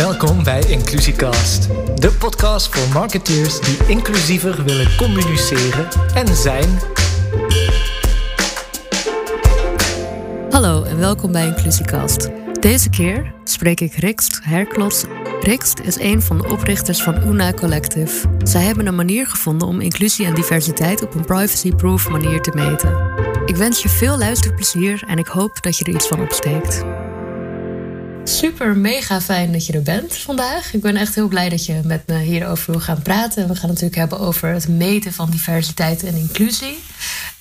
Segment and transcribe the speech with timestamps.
[0.00, 6.78] Welkom bij Inclusiecast, de podcast voor marketeers die inclusiever willen communiceren en zijn.
[10.50, 12.28] Hallo en welkom bij Inclusiecast.
[12.60, 15.04] Deze keer spreek ik Rikst Herklots.
[15.40, 18.28] Rikst is een van de oprichters van Una Collective.
[18.42, 23.12] Zij hebben een manier gevonden om inclusie en diversiteit op een privacy-proof manier te meten.
[23.46, 26.84] Ik wens je veel luisterplezier en ik hoop dat je er iets van opsteekt.
[28.30, 30.74] Super mega fijn dat je er bent vandaag.
[30.74, 33.48] Ik ben echt heel blij dat je met me hierover wil gaan praten.
[33.48, 36.78] We gaan het natuurlijk hebben over het meten van diversiteit en inclusie.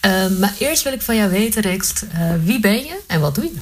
[0.06, 3.36] Uh, maar eerst wil ik van jou weten, Rikst, uh, wie ben je en wat
[3.36, 3.54] doe je?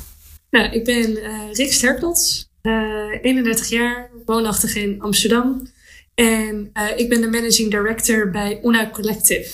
[0.50, 5.68] Nou, ik ben uh, Rikst Herklots, 31 jaar, woonachtig in Amsterdam.
[6.16, 9.52] En ik ben de managing director bij Una Collective.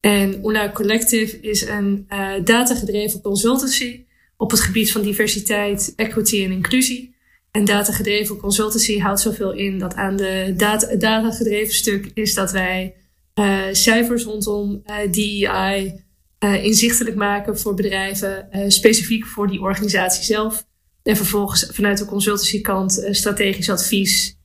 [0.00, 2.06] En Una Collective is een
[2.44, 4.04] datagedreven consultancy
[4.44, 7.14] op het gebied van diversiteit, equity en inclusie.
[7.50, 12.94] En datagedreven consultancy houdt zoveel in dat aan de data, datagedreven stuk is dat wij
[13.34, 16.00] uh, cijfers rondom uh, DEI
[16.44, 20.66] uh, inzichtelijk maken voor bedrijven, specifiek voor die organisatie zelf.
[21.02, 24.38] En vervolgens vanuit de consultancykant strategisch advies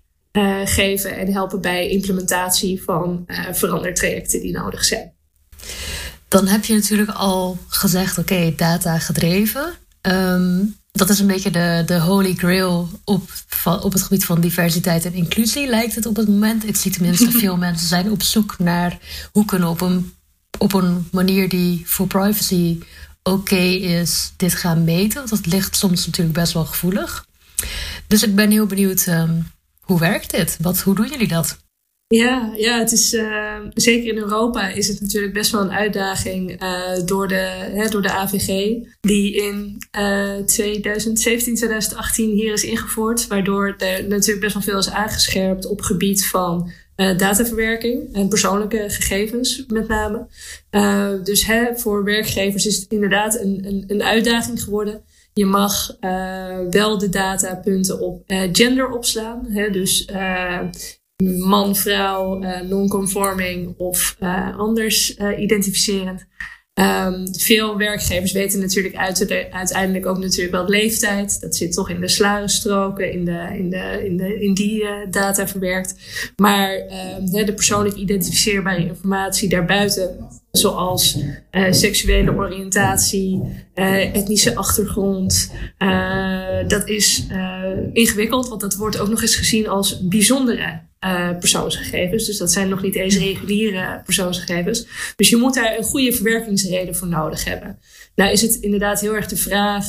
[0.65, 5.13] geven en helpen bij implementatie van verandertrajecten die nodig zijn.
[6.27, 9.77] Dan heb je natuurlijk al gezegd, oké, okay, data gedreven.
[10.01, 13.31] Um, dat is een beetje de, de holy grail op,
[13.65, 16.67] op het gebied van diversiteit en inclusie, lijkt het op het moment.
[16.67, 18.97] Ik zie tenminste veel mensen zijn op zoek naar
[19.31, 20.13] hoe kunnen op een,
[20.57, 22.79] op een manier die voor privacy
[23.23, 25.17] oké is, dit gaan meten.
[25.17, 27.25] Want dat ligt soms natuurlijk best wel gevoelig.
[28.07, 29.47] Dus ik ben heel benieuwd, um,
[29.79, 30.57] hoe werkt dit?
[30.61, 31.57] Wat, hoe doen jullie dat?
[32.15, 36.63] Ja, ja het is, uh, zeker in Europa is het natuurlijk best wel een uitdaging
[36.63, 43.27] uh, door, de, hè, door de AVG, die in uh, 2017, 2018 hier is ingevoerd,
[43.27, 48.85] waardoor er natuurlijk best wel veel is aangescherpt op gebied van uh, dataverwerking en persoonlijke
[48.87, 50.27] gegevens met name.
[51.23, 55.01] dus hè, voor werkgevers is het inderdaad een, een, een uitdaging geworden.
[55.33, 55.97] Je mag
[56.69, 59.45] wel de datapunten op gender opslaan.
[59.49, 60.05] Hè, dus
[61.23, 66.25] man, vrouw, uh, non-conforming of uh, anders uh, identificerend.
[66.73, 68.95] Um, veel werkgevers weten natuurlijk
[69.51, 71.41] uiteindelijk ook natuurlijk wel leeftijd.
[71.41, 73.69] Dat zit toch in de salarisstroken, in, de, in,
[74.17, 75.95] de, in, die data verwerkt.
[76.35, 76.73] Maar
[77.19, 81.17] um, de persoonlijk identificeerbare informatie daarbuiten, zoals
[81.69, 83.41] seksuele oriëntatie,
[84.13, 85.51] etnische achtergrond,
[86.67, 87.27] dat is
[87.93, 92.25] ingewikkeld, want dat wordt ook nog eens gezien als bijzondere uh, persoonsgegevens.
[92.25, 94.87] Dus dat zijn nog niet eens reguliere persoonsgegevens.
[95.15, 97.79] Dus je moet daar een goede verwerkingsreden voor nodig hebben.
[98.15, 99.85] Nou is het inderdaad heel erg de vraag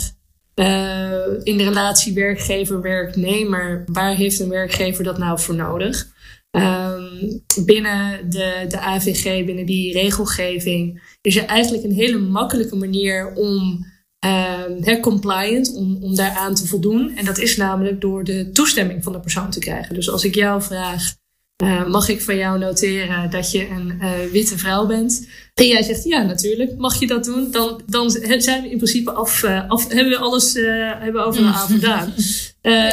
[0.55, 6.09] uh, in de relatie werkgever-werknemer, waar heeft een werkgever dat nou voor nodig?
[6.51, 13.33] Um, binnen de, de AVG, binnen die regelgeving, is er eigenlijk een hele makkelijke manier
[13.35, 13.87] om
[14.27, 17.17] uh, compliant om, om daaraan te voldoen.
[17.17, 19.95] En dat is namelijk door de toestemming van de persoon te krijgen.
[19.95, 21.15] Dus als ik jou vraag,
[21.63, 25.29] uh, mag ik van jou noteren dat je een uh, witte vrouw bent?
[25.55, 27.51] En jij zegt ja, natuurlijk, mag je dat doen?
[27.51, 31.43] Dan, dan zijn we in principe af, uh, af hebben we alles hebben we over
[31.43, 32.13] de avond gedaan.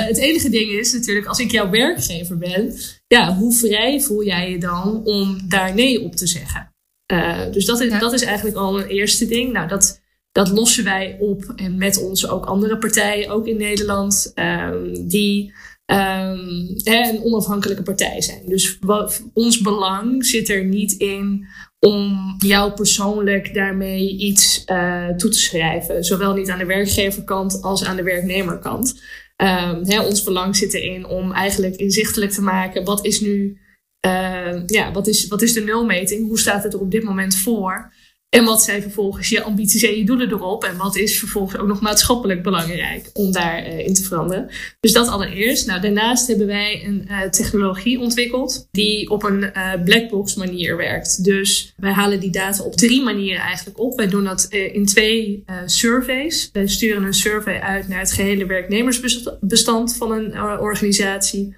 [0.08, 2.76] het enige ding is natuurlijk, als ik jouw werkgever ben,
[3.08, 6.72] ja, hoe vrij voel jij je dan om daar nee op te zeggen?
[7.52, 8.00] dus dat is, ja.
[8.00, 9.54] dat is eigenlijk al een eerste ding.
[9.54, 10.00] Nou, dat
[10.38, 15.54] dat lossen wij op en met ons ook andere partijen, ook in Nederland, um, die
[15.86, 18.42] um, een onafhankelijke partij zijn.
[18.46, 18.80] Dus
[19.34, 21.48] ons belang zit er niet in
[21.80, 26.04] om jou persoonlijk daarmee iets uh, toe te schrijven.
[26.04, 29.02] Zowel niet aan de werkgeverkant als aan de werknemerkant.
[29.38, 33.58] Um, hè, ons belang zit erin om eigenlijk inzichtelijk te maken wat is nu,
[34.66, 36.28] ja, wat is, wat is de nulmeting?
[36.28, 37.92] Hoe staat het er op dit moment voor?
[38.38, 40.64] En wat zijn vervolgens je ambities en je doelen erop?
[40.64, 44.50] En wat is vervolgens ook nog maatschappelijk belangrijk om daarin uh, te veranderen?
[44.80, 45.68] Dus dat allereerst.
[45.68, 51.24] Nou, daarnaast hebben wij een uh, technologie ontwikkeld die op een uh, blackbox manier werkt.
[51.24, 53.98] Dus wij halen die data op drie manieren eigenlijk op.
[53.98, 56.50] Wij doen dat in twee surveys.
[56.54, 61.56] Wij sturen een survey uit naar het gehele werknemersbestand van een organisatie.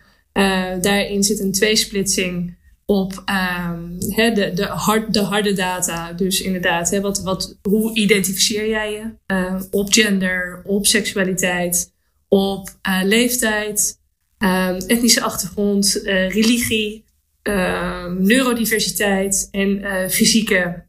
[0.81, 2.57] daarin zit een tweesplitsing
[2.89, 3.23] op
[3.67, 6.13] um, de, de, hard, de harde data.
[6.13, 9.33] Dus inderdaad, wat, wat, hoe identificeer jij je?
[9.35, 11.93] Uh, op gender, op seksualiteit,
[12.27, 13.99] op uh, leeftijd,
[14.37, 17.05] um, etnische achtergrond, uh, religie,
[17.41, 19.81] ehm, neurodiversiteit en
[20.11, 20.87] fysieke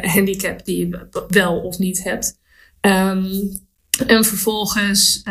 [0.00, 2.38] handicap die je wel of niet hebt.
[4.06, 5.22] En vervolgens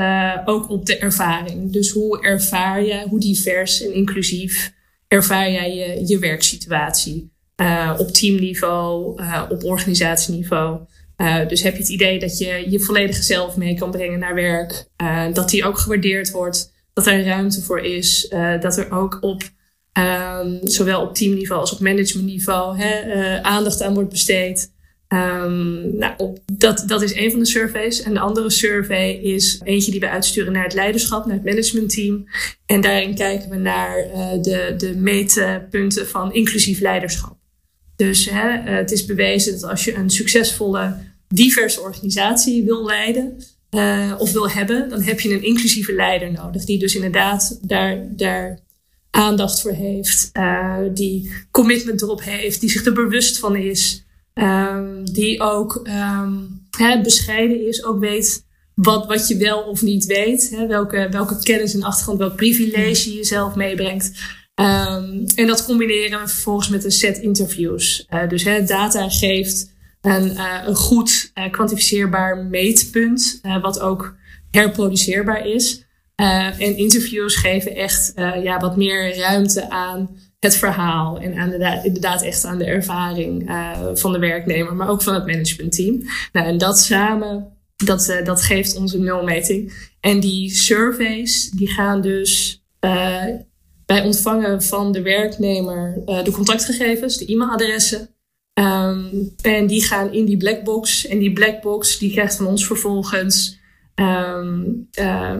[0.45, 1.71] ook op de ervaring.
[1.71, 4.79] Dus hoe ervaar jij, hoe divers en inclusief
[5.11, 7.31] ervaar jij je, je werksituatie?
[7.61, 10.79] Uh, op teamniveau, uh, op organisatieniveau.
[11.47, 14.87] dus heb je het idee dat je je volledige zelf mee kan brengen naar werk.
[15.33, 16.73] dat die ook gewaardeerd wordt.
[16.93, 18.33] Dat er ruimte voor is.
[18.59, 19.43] dat er ook op
[19.99, 22.81] um, zowel op teamniveau als op managementniveau
[23.41, 24.71] aandacht aan wordt besteed.
[25.13, 28.01] Um, nou, dat, dat is een van de surveys.
[28.01, 32.27] En de andere survey is eentje die we uitsturen naar het leiderschap, naar het managementteam.
[32.65, 37.37] En daarin kijken we naar uh, de, de meetpunten van inclusief leiderschap.
[37.95, 40.97] Dus hè, uh, het is bewezen dat als je een succesvolle,
[41.27, 43.37] diverse organisatie wil leiden
[43.71, 46.65] uh, of wil hebben, dan heb je een inclusieve leider nodig.
[46.65, 48.59] Die dus inderdaad daar, daar
[49.09, 50.31] aandacht voor heeft,
[50.93, 54.05] die commitment erop heeft, die zich er bewust van is.
[54.33, 55.81] Um, die ook
[56.77, 60.65] hè, bescheiden is, ook weet wat, wat je wel of niet weet.
[60.67, 64.11] Welke, welke kennis en achtergrond, welk privilege je zelf meebrengt.
[64.55, 68.05] Um, en dat combineren we vervolgens met een set interviews.
[68.09, 74.15] Uh, dus hè, data geeft een, uh, een goed uh, kwantificeerbaar meetpunt, wat ook
[74.51, 75.85] herproduceerbaar is.
[76.15, 82.21] en interviews geven echt ja, wat meer ruimte aan het verhaal en aan de, inderdaad
[82.23, 86.03] echt aan de ervaring uh, van de werknemer, maar ook van het managementteam.
[86.31, 89.89] Nou, en dat samen, dat, uh, dat geeft onze nulmeting.
[89.99, 93.25] En die surveys, die gaan dus uh,
[93.85, 98.09] bij ontvangen van de werknemer de contactgegevens, de e-mailadressen.
[98.53, 101.07] Um, en die gaan in die blackbox.
[101.07, 103.59] En die blackbox die krijgt van ons vervolgens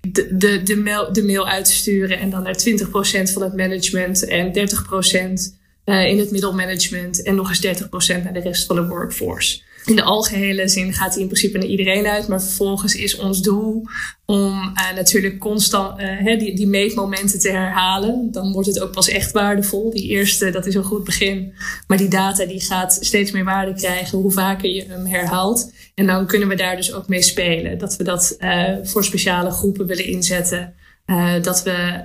[0.00, 3.56] de, de, de, mail, de mail uit te sturen en dan naar 20% van het
[3.56, 4.52] management en 30%
[5.84, 7.82] uh, in het middelmanagement en nog eens
[8.18, 11.58] 30% naar de rest van de workforce in de algehele zin gaat hij in principe
[11.58, 12.28] naar iedereen uit.
[12.28, 13.84] Maar vervolgens is ons doel
[14.26, 18.28] om uh, natuurlijk constant uh, die, die meetmomenten te herhalen.
[18.32, 19.90] Dan wordt het ook pas echt waardevol.
[19.90, 21.52] Die eerste, dat is een goed begin.
[21.86, 25.72] Maar die data die gaat steeds meer waarde krijgen hoe vaker je hem herhaalt.
[25.94, 27.78] En dan kunnen we daar dus ook mee spelen.
[27.78, 30.74] Dat we dat uh, voor speciale groepen willen inzetten.
[31.42, 32.00] dat we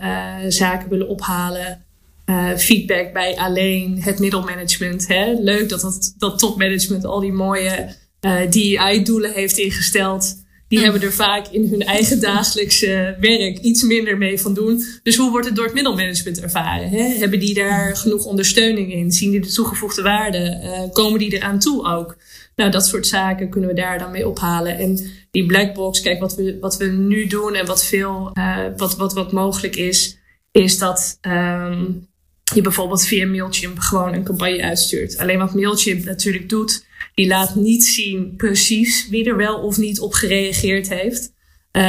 [0.49, 1.84] zaken willen ophalen
[2.25, 5.07] uh, feedback bij alleen het middelmanagement.
[5.07, 5.33] Hè?
[5.39, 10.43] Leuk dat, dat dat topmanagement al die mooie uh, eh, DEI-doelen heeft ingesteld.
[10.67, 14.83] Die hebben er vaak in hun eigen dagelijkse werk iets minder mee van doen.
[15.03, 16.89] Dus hoe wordt het door het middelmanagement ervaren?
[16.89, 17.03] Hè?
[17.03, 19.11] Hebben die daar genoeg ondersteuning in?
[19.11, 20.59] Zien die de toegevoegde waarde?
[20.63, 22.17] Uh, komen die eraan toe ook?
[22.55, 24.77] Nou, dat soort zaken kunnen we daar dan mee ophalen.
[24.77, 24.99] En
[25.31, 29.13] die blackbox, kijk, wat we, wat we nu doen en wat veel, uh, wat, wat,
[29.13, 30.17] wat mogelijk is,
[30.51, 32.07] is dat um,
[32.55, 35.17] je bijvoorbeeld via Mailchimp gewoon een campagne uitstuurt.
[35.17, 39.99] Alleen wat Mailchimp natuurlijk doet, die laat niet zien precies wie er wel of niet
[39.99, 41.33] op gereageerd heeft.
[41.71, 41.83] Uh,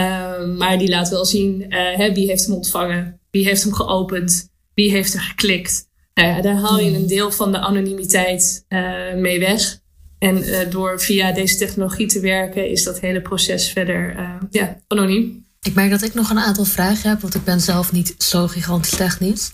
[0.58, 4.90] maar die laat wel zien uh, wie heeft hem ontvangen, wie heeft hem geopend, wie
[4.90, 5.88] heeft er geklikt.
[6.14, 9.78] Ja, daar haal je een deel van de anonimiteit uh, mee weg.
[10.18, 14.16] En door via deze technologie te werken, is dat hele proces verder
[14.50, 15.44] ja, anoniem.
[15.62, 18.46] Ik merk dat ik nog een aantal vragen heb, want ik ben zelf niet zo
[18.46, 19.52] gigantisch technisch.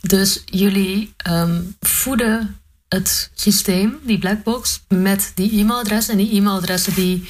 [0.00, 6.12] Dus jullie um, voeden het systeem, die blackbox, met die e-mailadressen.
[6.12, 7.28] En die e-mailadressen die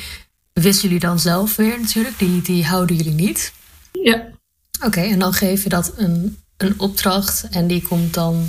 [0.53, 2.19] wisten jullie dan zelf weer natuurlijk.
[2.19, 3.53] Die, die houden jullie niet.
[3.93, 4.27] Ja.
[4.85, 8.49] Oké, en dan geef je dat een, een opdracht en die komt dan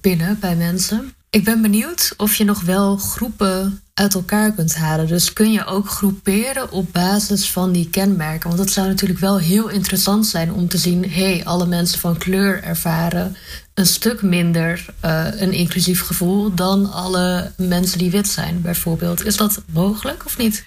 [0.00, 1.14] binnen bij mensen.
[1.36, 5.06] Ik ben benieuwd of je nog wel groepen uit elkaar kunt halen.
[5.06, 8.48] Dus kun je ook groeperen op basis van die kenmerken?
[8.48, 11.98] Want dat zou natuurlijk wel heel interessant zijn om te zien: hé, hey, alle mensen
[11.98, 13.36] van kleur ervaren
[13.74, 19.24] een stuk minder uh, een inclusief gevoel dan alle mensen die wit zijn, bijvoorbeeld.
[19.24, 20.64] Is dat mogelijk of niet?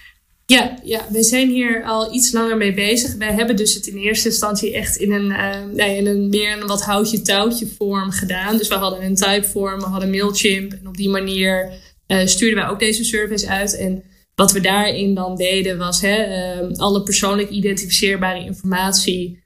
[0.49, 3.15] Ja, ja, we zijn hier al iets langer mee bezig.
[3.15, 6.61] Wij hebben dus het in eerste instantie echt in een, uh, nee, in een meer
[6.61, 8.57] een wat houtje-touwtje vorm gedaan.
[8.57, 10.71] Dus we hadden een typeform, we hadden Mailchimp.
[10.71, 11.73] En op die manier
[12.07, 13.77] uh, stuurden wij ook deze service uit.
[13.77, 14.03] En
[14.35, 16.17] wat we daarin dan deden was hè,
[16.61, 19.43] uh, alle persoonlijk identificeerbare informatie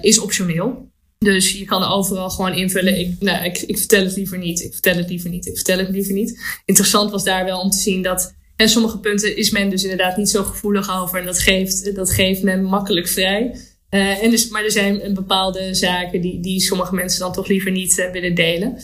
[0.00, 0.90] is optioneel.
[1.18, 2.98] Dus je kan overal gewoon invullen.
[2.98, 4.62] Ik, nou, ik, ik vertel het liever niet.
[4.62, 5.46] Ik vertel het liever niet.
[5.46, 6.40] Ik vertel het liever niet.
[6.64, 10.16] Interessant was daar wel om te zien dat en sommige punten is men dus inderdaad
[10.16, 11.18] niet zo gevoelig over.
[11.18, 13.56] En dat geeft, dat geeft men makkelijk vrij.
[13.90, 17.70] Uh, en dus, maar er zijn bepaalde zaken die, die sommige mensen dan toch liever
[17.70, 18.72] niet uh, willen delen.
[18.74, 18.80] Uh,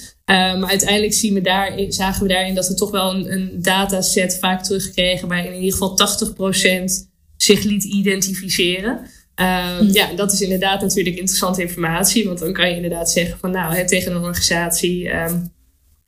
[0.59, 4.39] maar uiteindelijk zien we daar, zagen we daarin dat we toch wel een, een dataset
[4.39, 5.29] vaak terugkregen.
[5.29, 5.99] waarin in ieder geval
[6.81, 6.85] 80%
[7.37, 9.01] zich liet identificeren.
[9.35, 9.89] Hmm.
[9.93, 12.27] Ja, dat is inderdaad natuurlijk interessante informatie.
[12.27, 15.15] Want dan kan je inderdaad zeggen van nou, hè, tegen een organisatie.
[15.15, 15.53] Um,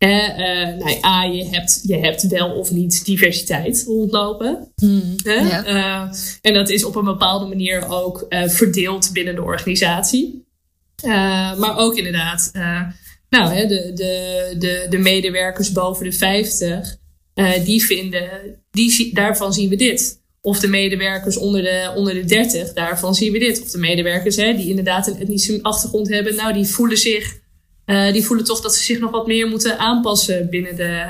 [0.06, 4.73] Hè, nou, A, je hebt, je hebt wel of niet diversiteit rondlopen.
[4.76, 5.16] Hmm,
[6.40, 10.44] en dat is op een bepaalde manier ook verdeeld binnen de organisatie.
[11.56, 12.50] maar ook inderdaad,
[13.28, 16.96] nou, hè, de, de, de, de medewerkers boven de 50,
[17.64, 18.28] die vinden,
[18.70, 20.23] die, daarvan zien we dit.
[20.40, 23.62] Of de medewerkers onder de, onder de 30, daarvan zien we dit.
[23.62, 27.42] Of de medewerkers hè, die inderdaad een etnische achtergrond hebben, nou, die voelen zich.
[27.86, 31.06] Uh, die voelen toch dat ze zich nog wat meer moeten aanpassen binnen de,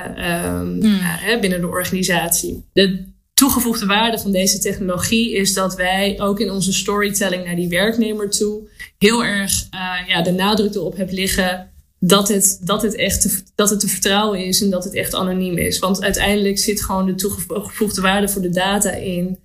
[0.51, 2.65] um, uh, binnen de organisatie.
[2.73, 3.03] De
[3.33, 8.29] toegevoegde waarde van deze technologie is dat wij ook in onze storytelling naar die werknemer
[8.29, 13.21] toe heel erg uh, ja, de nadruk erop hebben liggen dat het, dat, het echt
[13.21, 15.79] te, dat het te vertrouwen is en dat het echt anoniem is.
[15.79, 19.39] Want uiteindelijk zit gewoon de toegevoegde waarde voor de data in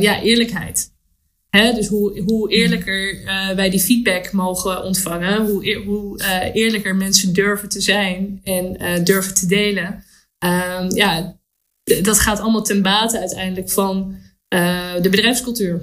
[0.00, 0.90] ja, eerlijkheid.
[1.48, 1.72] Hè?
[1.72, 7.32] Dus hoe, hoe eerlijker uh, wij die feedback mogen ontvangen, hoe, hoe uh, eerlijker mensen
[7.32, 10.04] durven te zijn en durven te delen.
[10.44, 11.40] Um, ja,
[12.02, 14.16] dat gaat allemaal ten bate uiteindelijk van
[15.02, 15.80] de bedrijfscultuur.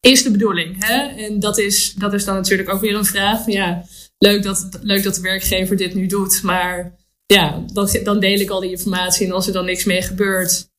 [0.00, 0.84] Is de bedoeling.
[0.86, 1.24] Hè?
[1.24, 3.84] En dat is, dat is dan natuurlijk ook weer een vraag ja
[4.22, 6.42] leuk dat, leuk dat de werkgever dit nu doet.
[6.42, 9.26] Maar ja, dan, dan deel ik al die informatie.
[9.26, 10.70] En als er dan niks mee gebeurt,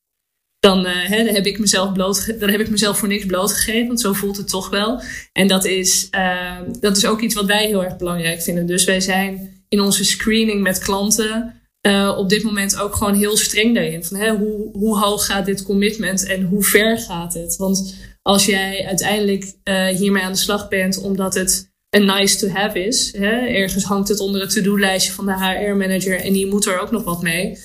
[0.64, 3.86] dan, uh, hè, dan, heb ik mezelf heb ik mezelf voor niks blootgegeven.
[3.86, 5.02] Want zo voelt het toch wel.
[5.32, 8.66] En dat is, uh, dat is ook iets wat wij heel erg belangrijk vinden.
[8.66, 13.36] Dus wij zijn in onze screening met klanten uh, op dit moment ook gewoon heel
[13.36, 14.04] streng daarin.
[14.04, 17.56] Van, hè, hoe, hoe hoog gaat dit commitment en hoe ver gaat het?
[17.56, 19.54] Want als jij uiteindelijk
[19.96, 23.12] hiermee aan de slag bent omdat het een nice to have is.
[23.16, 23.46] Hè?
[23.46, 27.04] Ergens hangt het onder het to-do-lijstje van de HR-manager en die moet er ook nog
[27.04, 27.58] wat mee.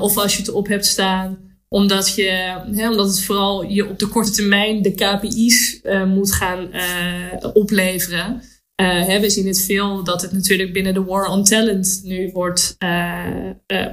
[0.00, 2.30] Of als je het op hebt staan omdat, je,
[2.72, 7.50] hè, omdat het vooral je op de korte termijn de KPI's uh, moet gaan uh,
[7.52, 8.42] opleveren.
[8.82, 12.76] Hè, we zien het veel dat het natuurlijk binnen de war on talent nu wordt,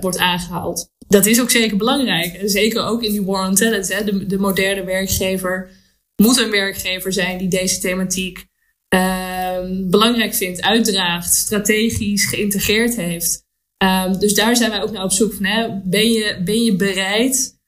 [0.02, 0.92] wordt aangehaald.
[1.08, 2.42] Dat is ook zeker belangrijk.
[2.46, 3.94] Zeker ook in die war on talent.
[3.94, 4.04] Hè.
[4.04, 5.70] De, de moderne werkgever
[6.16, 8.48] moet een werkgever zijn die deze thematiek
[8.90, 13.46] um, belangrijk vindt, uitdraagt, strategisch geïntegreerd heeft.
[13.84, 15.46] Um, dus daar zijn wij ook naar op zoek van.
[15.46, 17.59] Hè, ben, je, ben je bereid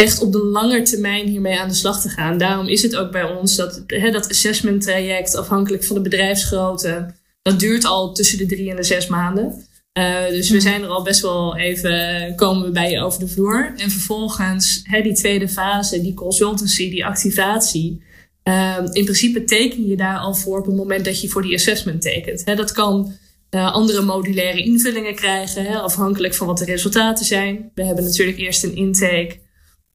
[0.00, 2.38] echt op de lange termijn hiermee aan de slag te gaan?
[2.38, 7.14] Daarom is het ook bij ons dat hè, dat assessment traject, afhankelijk van de bedrijfsgrootte,
[7.42, 9.64] dat duurt al tussen de drie en de zes maanden.
[9.98, 10.66] Uh, dus we hmm.
[10.66, 13.72] zijn er al best wel even, komen we bij je over de vloer.
[13.76, 18.02] En vervolgens hè, die tweede fase, die consultancy, die activatie.
[18.42, 21.54] Um, in principe teken je daar al voor op het moment dat je voor die
[21.54, 22.42] assessment tekent.
[22.44, 23.12] He, dat kan
[23.50, 27.70] uh, andere modulaire invullingen krijgen, he, afhankelijk van wat de resultaten zijn.
[27.74, 29.38] We hebben natuurlijk eerst een intake.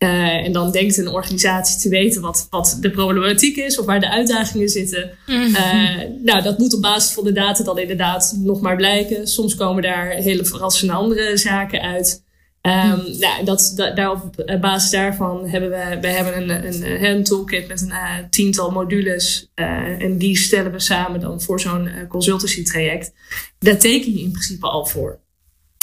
[0.05, 3.99] Uh, en dan denkt een organisatie te weten wat, wat de problematiek is of waar
[3.99, 5.11] de uitdagingen zitten.
[5.27, 9.27] Uh, nou, dat moet op basis van de data dan inderdaad nog maar blijken.
[9.27, 12.23] Soms komen daar hele verrassende andere zaken uit.
[12.61, 17.23] Um, nou, dat, dat, daar op basis daarvan hebben we, we hebben een, een, een
[17.23, 19.51] toolkit met een uh, tiental modules.
[19.99, 23.13] En die stellen we samen dan voor zo'n consultancy traject.
[23.59, 25.19] Daar teken je in principe al voor.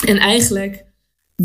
[0.07, 0.85] En eigenlijk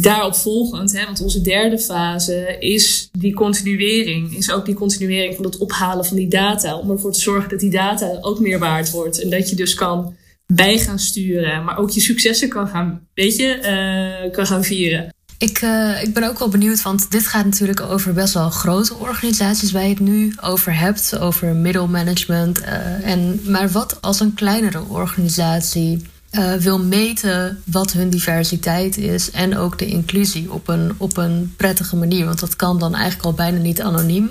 [0.02, 4.38] daarop volgend, hè, want onze derde fase is die continuering.
[4.38, 6.78] Is ook die continuering van het ophalen van die data.
[6.78, 9.22] Om ervoor te zorgen dat die data ook meer waard wordt.
[9.22, 10.16] En dat je dus kan
[10.54, 11.64] bij gaan sturen.
[11.64, 15.16] Maar ook je successen kan gaan, weet je, kan gaan vieren.
[15.38, 18.96] Ik, uh, ik ben ook wel benieuwd, want dit gaat natuurlijk over best wel grote
[18.96, 22.62] organisaties waar je het nu over hebt, over middelmanagement.
[22.62, 26.02] Uh, en, maar wat als een kleinere organisatie
[26.38, 31.54] uh, wil meten wat hun diversiteit is en ook de inclusie op een, op een
[31.58, 32.26] prettige manier?
[32.26, 34.30] Want dat kan dan eigenlijk al bijna niet anoniem.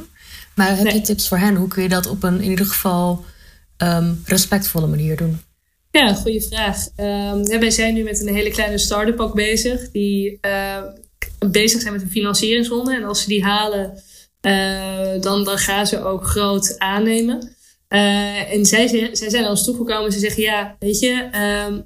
[0.55, 1.55] Maar heb je tips voor hen?
[1.55, 3.25] Hoe kun je dat op een in ieder geval
[3.79, 5.41] um, respectvolle manier doen?
[5.91, 6.87] Ja, goede vraag.
[6.97, 9.91] Um, wij zijn nu met een hele kleine start-up ook bezig.
[9.91, 10.83] Die uh,
[11.51, 12.95] bezig zijn met een financieringsronde.
[12.95, 14.03] En als ze die halen,
[14.43, 17.56] uh, dan, dan gaan ze ook groot aannemen.
[17.89, 21.29] Uh, en zij, zij zijn ons toegekomen en ze zeggen: Ja, weet je,
[21.69, 21.85] um,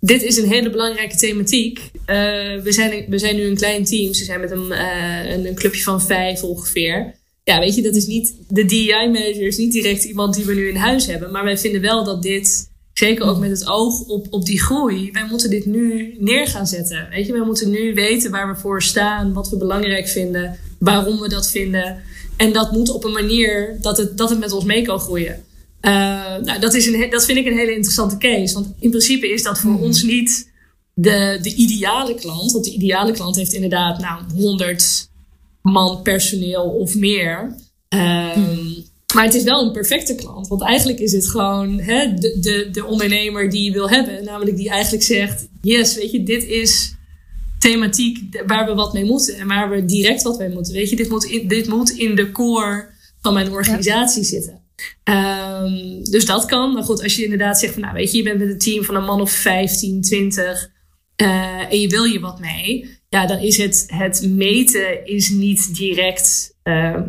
[0.00, 1.90] dit is een hele belangrijke thematiek.
[2.06, 4.14] we, zijn, we zijn nu een klein team.
[4.14, 4.72] Ze zijn met een,
[5.32, 8.34] een, een clubje van vijf ongeveer ja, weet je, dat is niet.
[8.48, 11.30] De DEI-manager is niet direct iemand die we nu in huis hebben.
[11.30, 15.10] Maar wij vinden wel dat dit Zeker ook met het oog op, op die groei.
[15.12, 17.08] Wij moeten dit nu neer gaan zetten.
[17.10, 21.20] Weet je, wij moeten nu weten waar we voor staan, wat we belangrijk vinden, waarom
[21.20, 22.02] we dat vinden.
[22.40, 25.44] En dat moet op een manier dat het, dat het met ons mee kan groeien.
[25.82, 25.92] Uh,
[26.42, 28.54] nou, dat, is een, dat vind ik een hele interessante case.
[28.54, 29.82] Want in principe is dat voor hmm.
[29.82, 30.50] ons niet
[30.94, 32.52] de, de ideale klant.
[32.52, 35.08] Want de ideale klant heeft inderdaad nou, 100
[35.62, 37.54] man personeel of meer.
[37.88, 40.48] Um, Maar het is wel een perfecte klant.
[40.48, 44.24] Want eigenlijk is het gewoon hè, de, de, de ondernemer die je wil hebben.
[44.24, 46.94] Namelijk die eigenlijk zegt: Yes, weet je, dit is
[47.60, 49.36] thematiek waar we wat mee moeten.
[49.36, 50.74] En waar we direct wat mee moeten.
[50.74, 52.88] Weet je, dit moet in, dit moet in de core
[53.20, 54.62] van mijn organisatie zitten.
[55.04, 56.72] Um, dus dat kan.
[56.72, 58.84] Maar goed, als je inderdaad zegt van, nou weet je, je bent met een team
[58.84, 60.70] van een man of 15, 20
[61.22, 62.98] uh, en je wil je wat mee.
[63.08, 67.00] Ja, dan is het, het meten is niet direct uh,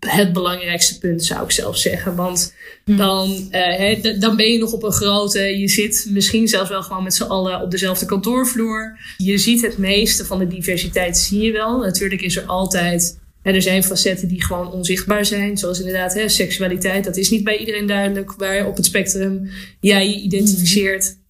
[0.00, 2.14] het belangrijkste punt, zou ik zelf zeggen.
[2.14, 2.96] Want hm.
[2.96, 5.40] dan, uh, dan ben je nog op een grote.
[5.40, 8.98] Je zit misschien zelfs wel gewoon met z'n allen op dezelfde kantoorvloer.
[9.16, 11.78] Je ziet het meeste van de diversiteit, zie je wel.
[11.78, 13.20] Natuurlijk is er altijd.
[13.42, 15.58] En er zijn facetten die gewoon onzichtbaar zijn.
[15.58, 17.04] Zoals inderdaad hè, seksualiteit.
[17.04, 21.20] Dat is niet bij iedereen duidelijk waar op het spectrum jij je identificeert.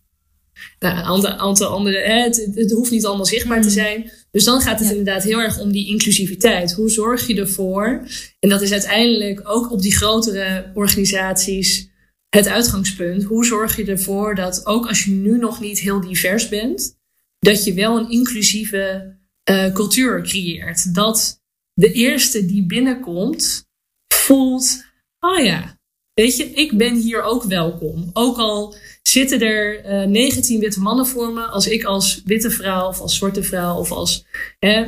[0.78, 1.98] Nou, een aantal, aantal andere.
[1.98, 3.74] Hè, het, het, hoeft niet allemaal zichtbaar te hm.
[3.74, 4.10] zijn.
[4.30, 6.72] Dus dan gaat het inderdaad heel erg om die inclusiviteit.
[6.72, 8.06] Hoe zorg je ervoor?
[8.40, 11.90] En dat is uiteindelijk ook op die grotere organisaties
[12.28, 13.22] het uitgangspunt.
[13.22, 16.96] Hoe zorg je ervoor dat ook als je nu nog niet heel divers bent,
[17.38, 19.16] dat je wel een inclusieve
[19.50, 20.94] uh, cultuur creëert.
[20.94, 21.40] Dat
[21.74, 23.68] de eerste die binnenkomt
[24.14, 24.84] voelt,
[25.20, 25.78] oh ja,
[26.14, 28.10] weet je, ik ben hier ook welkom.
[28.12, 31.42] Ook al zitten er uh, eh, 19 witte mannen voor me.
[31.42, 34.24] Als ik als witte vrouw of als zwarte vrouw of als
[34.58, 34.84] hè,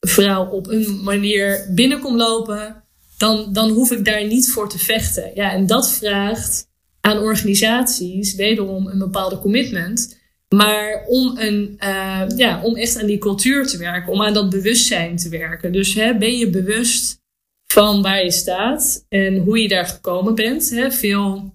[0.00, 2.84] vrouw op een manier binnenkom lopen,
[3.18, 5.30] dan, dan hoef ik daar niet voor te vechten.
[5.34, 10.20] Ja, en dat vraagt aan organisaties wederom een bepaalde commitment.
[10.48, 14.50] Maar om, een, uh, ja, om echt aan die cultuur te werken, om aan dat
[14.50, 15.72] bewustzijn te werken.
[15.72, 17.21] Dus hè, ben je bewust
[17.72, 20.70] van waar je staat en hoe je daar gekomen bent.
[20.70, 20.90] Hè?
[20.90, 21.54] Veel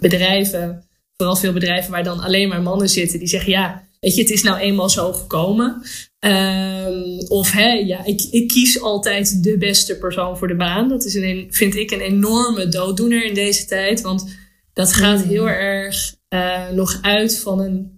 [0.00, 0.86] bedrijven
[1.16, 4.30] vooral veel bedrijven waar dan alleen maar mannen zitten, die zeggen ja, weet je, het
[4.30, 5.82] is nou eenmaal zo gekomen.
[6.20, 10.88] Um, of hè, ja, ik, ik kies altijd de beste persoon voor de baan.
[10.88, 14.00] Dat is een, vind ik een enorme dooddoener in deze tijd.
[14.00, 14.36] Want
[14.72, 15.28] dat gaat mm.
[15.28, 17.95] heel erg uh, nog uit van een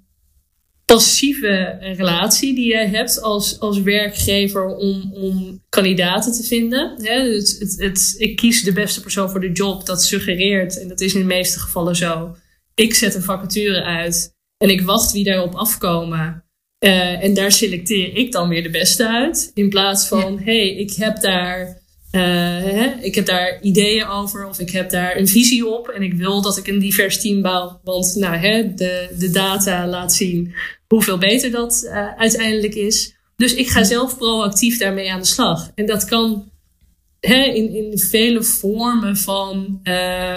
[0.94, 6.94] passieve relatie die je hebt als, als werkgever om, om kandidaten te vinden.
[7.02, 10.88] Hè, het, het, het, ik kies de beste persoon voor de job, dat suggereert, en
[10.88, 12.36] dat is in de meeste gevallen zo,
[12.74, 16.44] ik zet een vacature uit en ik wacht wie daarop afkomen.
[16.84, 19.50] Uh, en daar selecteer ik dan weer de beste uit.
[19.54, 20.42] In plaats van, ja.
[20.42, 21.82] hey, ik heb daar.
[22.10, 26.14] Hè, ik heb daar ideeën over of ik heb daar een visie op en ik
[26.14, 27.80] wil dat ik een divers team bouw.
[27.84, 30.54] Want nou, hè, de, de data laat zien
[30.86, 33.16] hoeveel beter dat uh, uiteindelijk is.
[33.36, 35.70] Dus ik ga zelf proactief daarmee aan de slag.
[35.74, 36.50] En dat kan
[37.20, 39.80] hè, in, in vele vormen van,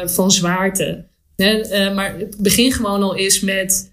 [0.06, 1.06] van zwaarte.
[1.36, 3.92] Uh, maar begin gewoon al eens met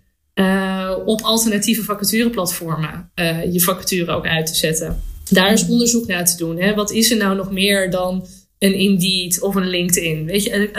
[1.07, 3.11] op alternatieve vacatureplatformen
[3.51, 5.03] je vacature ook uit te zetten.
[5.31, 6.61] Daar is onderzoek naar te doen.
[6.61, 6.75] Hè?
[6.75, 8.27] Wat is er nou nog meer dan
[8.59, 10.25] een Indeed of een LinkedIn?
[10.25, 10.71] Weet je,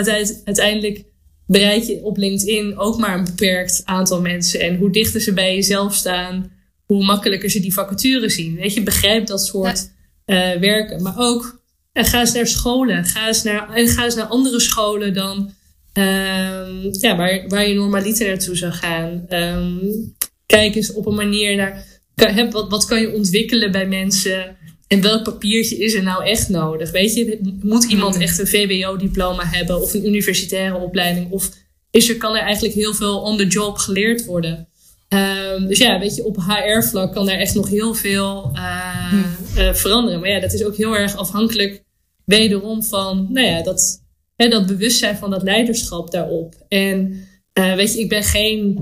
[0.45, 1.03] uiteindelijk
[1.45, 4.59] bereik je op LinkedIn ook maar een beperkt aantal mensen.
[4.59, 6.51] En hoe dichter ze bij jezelf staan,
[6.85, 8.55] hoe makkelijker ze die vacature zien.
[8.55, 9.89] Weet je, begrijp dat soort
[10.25, 10.59] ja.
[10.59, 11.01] werken.
[11.01, 11.61] Maar ook,
[11.93, 13.05] ga eens naar scholen.
[13.05, 15.51] Ga eens naar, en ga eens naar andere scholen dan
[15.93, 19.25] Um, ja, waar, waar je normaliter naartoe zou gaan.
[19.29, 21.85] Um, kijk eens op een manier naar
[22.19, 24.57] kan, wat, wat kan je ontwikkelen bij mensen.
[24.87, 26.91] En welk papiertje is er nou echt nodig?
[26.91, 28.23] Weet je, moet iemand hmm.
[28.23, 31.31] echt een VWO-diploma hebben of een universitaire opleiding?
[31.31, 31.49] Of
[31.91, 34.67] is er, kan er eigenlijk heel veel on the job geleerd worden?
[35.09, 39.13] Um, dus ja, weet je, op HR-vlak kan er echt nog heel veel uh,
[39.57, 40.19] uh, veranderen.
[40.19, 41.83] Maar ja, dat is ook heel erg afhankelijk
[42.25, 44.03] wederom van, nou ja, dat,
[44.35, 46.55] hè, dat bewustzijn van dat leiderschap daarop.
[46.67, 48.79] En uh, weet je, ik ben geen.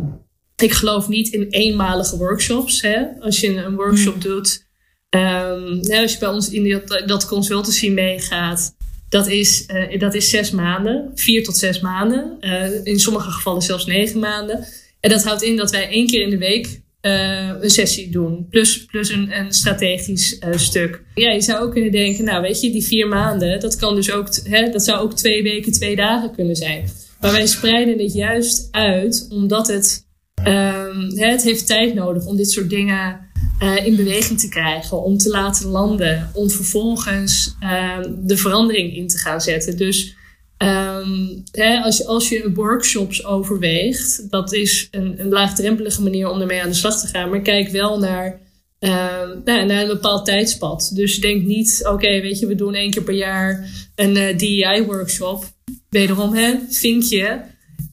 [0.64, 2.82] Ik geloof niet in eenmalige workshops.
[2.82, 3.06] Hè?
[3.20, 4.22] Als je een workshop hmm.
[4.22, 4.66] doet.
[5.10, 8.76] Um, als je bij ons in dat, dat consultancy meegaat.
[9.10, 12.38] Dat is, uh, dat is zes maanden, vier tot zes maanden.
[12.42, 14.66] Uh, in sommige gevallen zelfs negen maanden.
[15.00, 18.48] En dat houdt in dat wij één keer in de week uh, een sessie doen.
[18.50, 21.04] Plus, plus een, een strategisch stuk.
[21.16, 24.12] Ja, je zou ook kunnen denken, nou weet je, die vier maanden, dat kan dus
[24.12, 26.90] ook, hè, dat zou ook twee weken, twee dagen kunnen zijn.
[27.22, 30.07] Maar wij spreiden het juist uit, omdat het,
[30.48, 33.20] um, het heeft tijd nodig om dit soort dingen
[33.64, 39.08] uh, in beweging te krijgen, om te laten landen, om vervolgens uh, de verandering in
[39.08, 39.78] te gaan zetten.
[39.78, 40.16] Dus
[40.64, 46.42] Um, hè, als, je, als je workshops overweegt, dat is een, een laagdrempelige manier om
[46.42, 47.30] ermee aan de slag te gaan.
[47.30, 48.40] Maar kijk wel naar,
[48.80, 50.92] nou, naar een bepaald tijdspad.
[50.94, 55.46] Dus denk niet, oké, weet je, we doen één keer per jaar een eh, DEI-workshop.
[55.90, 57.42] Wederom, hè, vinkje.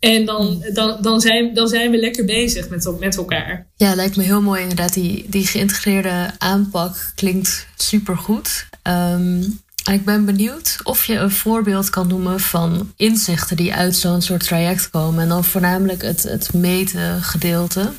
[0.04, 3.66] En dan, dan, dan, zijn, dan zijn we lekker bezig met, met elkaar.
[3.76, 4.94] Ja, lijkt me heel mooi inderdaad.
[4.94, 8.66] Die, die geïntegreerde aanpak klinkt supergoed.
[8.82, 9.62] Um,
[9.92, 14.44] Ik ben benieuwd of je een voorbeeld kan noemen van inzichten die uit zo'n soort
[14.44, 15.22] traject komen.
[15.22, 17.92] En dan voornamelijk het, het meten gedeelte.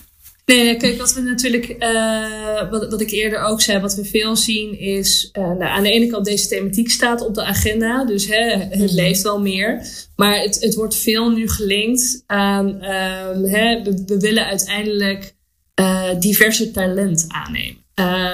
[0.46, 4.36] Nee, kijk, wat we natuurlijk, uh, wat, wat ik eerder ook zei, wat we veel
[4.36, 8.28] zien is, uh, nou, aan de ene kant deze thematiek staat op de agenda, dus
[8.28, 8.96] hè, het mhm.
[8.96, 9.88] leeft wel meer.
[10.16, 15.36] Maar het, het wordt veel nu gelinkt aan, uh, hè, we, we, willen uiteindelijk
[15.80, 17.84] uh, diverse talent aannemen.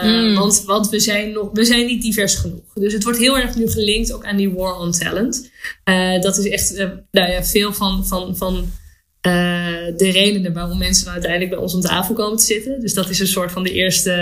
[0.04, 0.36] Mm.
[0.36, 2.74] want, want we zijn nog, we zijn niet divers genoeg.
[2.74, 5.50] Dus het wordt heel erg nu gelinkt ook aan die war on talent.
[6.22, 6.78] dat is echt,
[7.12, 8.72] nou ja, veel van, van, van
[9.28, 12.80] uh, de redenen waarom mensen dan uiteindelijk bij ons om tafel komen te zitten.
[12.80, 14.14] Dus dat is een soort van de eerste,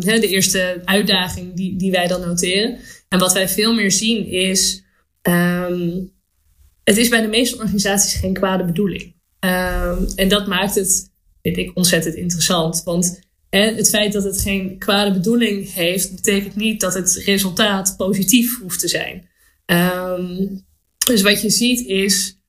[0.00, 2.78] uh, de eerste uitdaging die, die wij dan noteren.
[3.08, 4.84] En wat wij veel meer zien is,
[5.22, 6.12] um,
[6.84, 9.14] het is bij de meeste organisaties geen kwade bedoeling.
[9.40, 11.10] Um, en dat maakt het,
[11.42, 12.82] vind ik, ontzettend interessant.
[12.84, 17.94] Want hè, het feit dat het geen kwade bedoeling heeft, betekent niet dat het resultaat
[17.96, 19.28] positief hoeft te zijn.
[21.06, 22.40] Dus wat je ziet is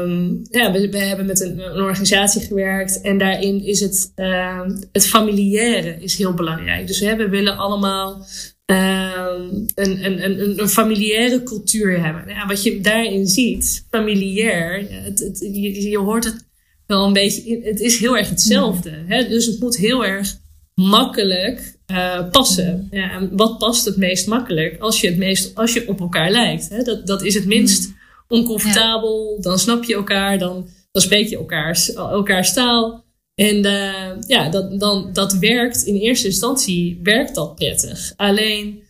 [0.00, 4.60] Um, ja, we, we, hebben met een, organisatie gewerkt en daarin is het, uh,
[4.92, 6.86] het familiaire is heel belangrijk.
[6.86, 8.26] Dus we willen allemaal
[8.66, 12.24] um, een, een, een, een familiaire cultuur hebben.
[12.28, 14.90] Ja, wat je daarin ziet, familiair,
[15.38, 16.48] je, je, hoort het
[16.86, 18.90] wel een beetje, het is heel erg hetzelfde.
[19.06, 19.28] Hè?
[19.28, 20.36] Dus het moet heel erg
[20.74, 22.88] makkelijk uh, passen.
[22.90, 24.78] Ja, wat past het meest makkelijk?
[24.78, 26.68] Als je, het meest, als je op elkaar lijkt.
[26.68, 26.82] Hè?
[26.82, 27.92] Dat, dat is het minst
[28.30, 29.38] oncomfortabel.
[29.40, 33.04] Dan snap je elkaar, dan, dan spreek je elkaars, elkaars taal.
[33.34, 38.12] En uh, ja, dat, dan, dat werkt in eerste instantie werkt dat prettig.
[38.16, 38.82] Alleen,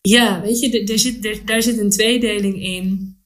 [0.00, 3.16] ja, weet je, er zit, er, daar zit een tweedeling in.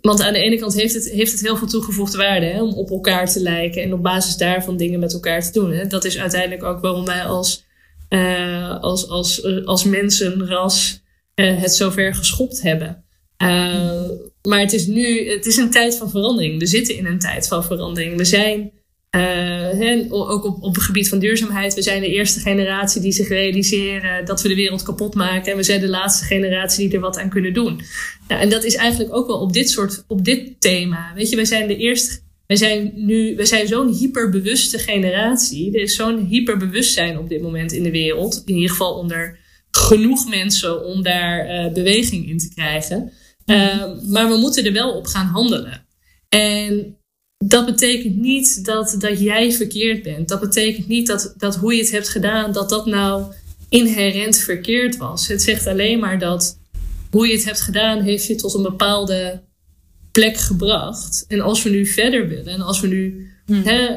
[0.00, 2.72] Want aan de ene kant heeft het, heeft het heel veel toegevoegde waarde hè, om
[2.72, 5.72] op elkaar te lijken en op basis daarvan dingen met elkaar te doen.
[5.72, 5.86] Hè.
[5.86, 7.64] Dat is uiteindelijk ook waarom wij als,
[8.08, 11.02] uh, als, als, als mensenras
[11.34, 13.04] uh, het zover geschopt hebben.
[13.42, 14.10] Uh,
[14.42, 16.58] maar het is nu, het is een tijd van verandering.
[16.58, 18.16] We zitten in een tijd van verandering.
[18.16, 18.72] We zijn,
[19.16, 23.28] uh, ook op, op het gebied van duurzaamheid, we zijn de eerste generatie die zich
[23.28, 25.50] realiseren dat we de wereld kapot maken.
[25.50, 27.80] En we zijn de laatste generatie die er wat aan kunnen doen.
[28.28, 31.12] Nou, en dat is eigenlijk ook wel op dit soort, op dit thema.
[31.14, 35.74] Weet je, wij zijn de eerste, wij zijn nu, we zijn zo'n hyperbewuste generatie.
[35.74, 38.42] Er is zo'n hyperbewustzijn op dit moment in de wereld.
[38.44, 39.38] In ieder geval onder
[39.70, 43.12] genoeg mensen om daar uh, beweging in te krijgen.
[43.44, 45.86] Ehm, maar we moeten er wel op gaan handelen.
[46.28, 46.96] En
[47.44, 50.28] dat betekent niet dat, dat jij verkeerd bent.
[50.28, 53.32] Dat betekent niet dat, dat hoe je het hebt gedaan, dat dat nou
[53.68, 55.28] inherent verkeerd was.
[55.28, 56.58] Het zegt alleen maar dat
[57.10, 59.42] hoe je het hebt gedaan, heeft je tot een bepaalde
[60.12, 61.24] plek gebracht.
[61.28, 63.62] En als we nu verder willen en als we nu hmm.
[63.62, 63.96] hè,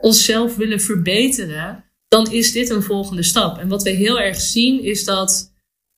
[0.00, 3.58] onszelf willen verbeteren, dan is dit een volgende stap.
[3.58, 5.52] En wat we heel erg zien is dat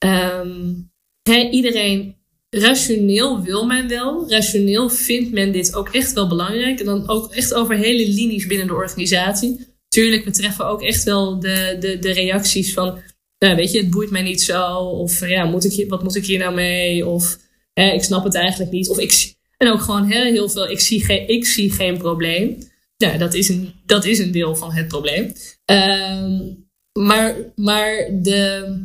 [0.05, 0.91] um,
[1.23, 2.17] hè, iedereen
[2.59, 4.31] rationeel wil men wel.
[4.31, 6.79] Rationeel vindt men dit ook echt wel belangrijk.
[6.81, 9.67] En dan ook echt over hele linies binnen de organisatie.
[9.89, 12.99] Tuurlijk, we treffen ook echt wel de, de, de reacties van...
[13.39, 14.77] Nou, weet je, het boeit mij niet zo.
[14.77, 17.07] Of ja, moet ik, wat moet ik hier nou mee?
[17.07, 17.39] Of
[17.73, 18.89] hè, ik snap het eigenlijk niet.
[18.89, 22.59] Of ik, en ook gewoon hè, heel veel, ik zie, geen, ik zie geen probleem.
[22.97, 25.33] Ja, dat is een, dat is een deel van het probleem.
[25.65, 26.63] Um,
[26.99, 28.77] maar maar de,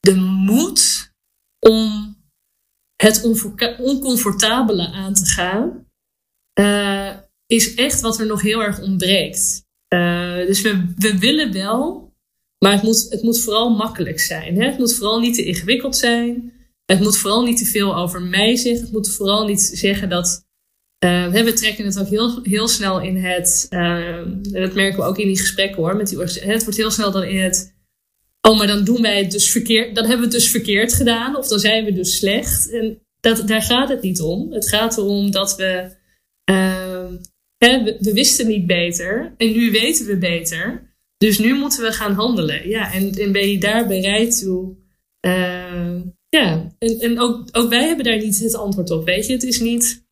[0.00, 1.12] de moed
[1.58, 2.13] om
[3.04, 3.22] het
[3.78, 5.86] oncomfortabele aan te gaan,
[6.60, 7.10] uh,
[7.46, 9.64] is echt wat er nog heel erg ontbreekt.
[9.94, 12.12] Uh, dus we, we willen wel,
[12.58, 14.56] maar het moet, het moet vooral makkelijk zijn.
[14.56, 14.66] Hè?
[14.66, 16.52] Het moet vooral niet te ingewikkeld zijn.
[16.84, 18.82] Het moet vooral niet te veel over mij zeggen.
[18.82, 20.42] Het moet vooral niet zeggen dat.
[21.04, 23.66] Uh, we trekken het ook heel, heel snel in het.
[24.40, 25.96] dat merken we ook in die gesprekken hoor.
[25.96, 27.73] Met die, het wordt heel snel dan in het
[28.48, 29.94] oh, maar dan doen wij het dus verkeerd.
[29.94, 31.36] Dan hebben we het dus verkeerd gedaan.
[31.36, 32.70] Of dan zijn we dus slecht.
[32.70, 34.52] En dat, daar gaat het niet om.
[34.52, 35.90] Het gaat erom dat we,
[36.50, 37.12] uh,
[37.56, 39.34] hè, we, wisten niet beter.
[39.36, 40.92] En nu weten we beter.
[41.16, 42.68] Dus nu moeten we gaan handelen.
[42.68, 44.76] Ja, en, en ben je daar bereid toe?
[45.26, 49.04] Uh, ja, en, en ook, ook wij hebben daar niet het antwoord op.
[49.04, 50.04] Weet je, het is niet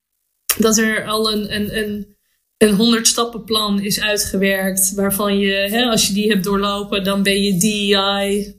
[0.58, 2.11] dat er al een, een, een
[2.62, 4.92] een 100 stappenplan is uitgewerkt.
[4.94, 8.54] Waarvan je, hè, als je die hebt doorlopen, dan ben je DEI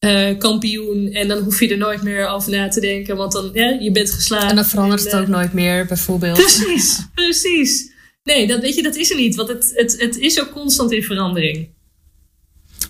[0.00, 1.12] uh, kampioen.
[1.12, 3.16] En dan hoef je er nooit meer over na te denken.
[3.16, 4.50] Want dan, ja, je bent geslaagd.
[4.50, 6.38] En dan verandert het ook eh, nooit meer, bijvoorbeeld.
[6.38, 7.90] Precies, precies.
[8.22, 9.34] Nee, dat, weet je, dat is er niet.
[9.34, 11.68] Want het, het, het is ook constant in verandering.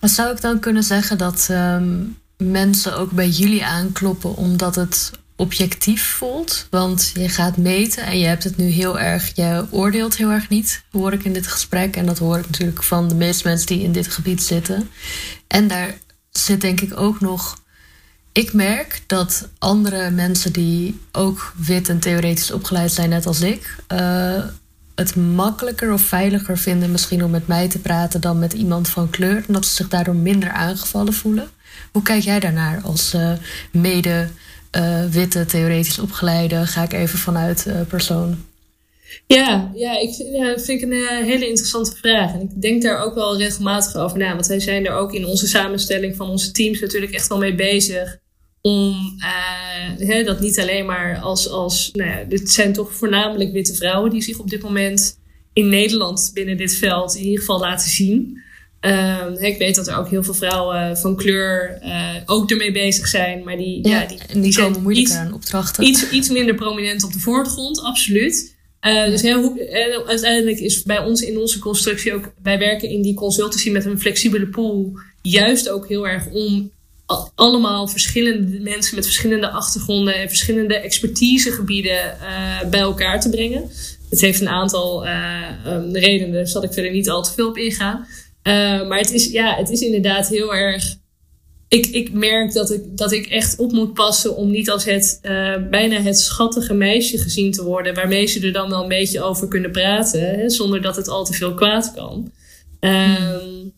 [0.01, 5.11] Maar zou ik dan kunnen zeggen dat um, mensen ook bij jullie aankloppen omdat het
[5.39, 6.67] objectief voelt.
[6.71, 10.49] Want je gaat meten en je hebt het nu heel erg, je oordeelt heel erg
[10.49, 11.97] niet, hoor ik in dit gesprek.
[11.97, 14.91] En dat hoor ik natuurlijk van de meeste mensen die in dit gebied zitten.
[15.47, 15.99] En daar
[16.31, 17.59] zit denk ik ook nog
[18.33, 23.77] ik merk dat andere mensen die ook wit en theoretisch opgeleid zijn, net als ik,
[23.93, 24.45] uh,
[24.95, 29.11] het makkelijker of veiliger vinden misschien om met mij te praten dan met iemand van
[29.11, 29.37] kleur.
[29.47, 31.49] En dat ze zich daardoor minder aangevallen voelen.
[31.93, 33.33] Hoe kijk jij daarnaar als uh,
[33.71, 34.29] mede
[35.11, 36.67] witte, theoretisch opgeleide?
[36.67, 38.47] Ga ik even vanuit uh, persoon.
[39.27, 42.33] Ja, ja, ik ja, vind ik een hele interessante vraag.
[42.33, 44.35] En ik denk daar ook wel regelmatig over na.
[44.35, 47.55] Want wij zijn er ook in onze samenstelling van onze teams natuurlijk echt wel mee
[47.55, 48.19] bezig
[48.61, 48.97] om
[50.25, 54.23] dat niet alleen maar als, als nou ja, dit zijn toch voornamelijk witte vrouwen die
[54.23, 55.19] zich op dit moment
[55.53, 58.43] in Nederland binnen dit veld in ieder geval laten zien.
[58.81, 63.09] Uh, ik weet dat er ook heel veel vrouwen van kleur uh, ook ermee bezig
[63.09, 65.85] zijn, maar die, ja, die, die, die zijn moeilijker iets, aan opdrachten.
[65.85, 68.57] Iets, iets minder prominent op de voorgrond, absoluut.
[68.81, 73.03] Uh, dus heel, en uiteindelijk is bij ons in onze constructie ook, wij werken in
[73.03, 76.71] die consultancy met een flexibele pool, juist ook heel erg om
[77.35, 83.71] allemaal verschillende mensen met verschillende achtergronden en verschillende expertisegebieden uh, bij elkaar te brengen.
[84.11, 87.57] Het heeft een aantal um, redenen, daar zal ik verder niet al te veel op
[87.57, 88.07] ingaan.
[88.43, 90.97] Uh, maar het is, ja, het is inderdaad heel erg.
[91.69, 95.19] Ik, ik merk dat ik, dat ik echt op moet passen om niet als het
[95.71, 99.49] bijna het schattige meisje gezien te worden, waarmee ze er dan wel een beetje over
[99.49, 102.33] kunnen praten, hè, zonder dat het al te veel kwaad kan.
[102.81, 103.73] Hmm